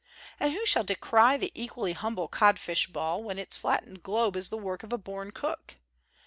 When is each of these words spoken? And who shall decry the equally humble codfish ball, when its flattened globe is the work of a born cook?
And 0.39 0.53
who 0.53 0.65
shall 0.65 0.83
decry 0.83 1.37
the 1.37 1.51
equally 1.53 1.93
humble 1.93 2.27
codfish 2.27 2.87
ball, 2.87 3.23
when 3.23 3.37
its 3.37 3.55
flattened 3.55 4.01
globe 4.01 4.35
is 4.35 4.49
the 4.49 4.57
work 4.57 4.81
of 4.81 4.91
a 4.91 4.97
born 4.97 5.29
cook? 5.29 5.75